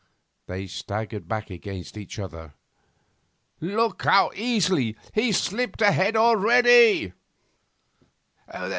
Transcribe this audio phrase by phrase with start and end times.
[0.47, 2.55] They staggered back against each other.
[3.59, 7.13] 'Look how easily he's slipped ahead already!